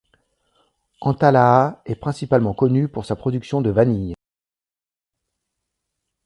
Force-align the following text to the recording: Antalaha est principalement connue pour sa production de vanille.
Antalaha 1.01 1.79
est 1.85 1.93
principalement 1.93 2.55
connue 2.55 2.87
pour 2.87 3.05
sa 3.05 3.15
production 3.15 3.61
de 3.61 3.69
vanille. 3.69 4.15